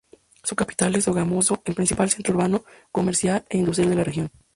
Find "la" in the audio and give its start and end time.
3.97-4.03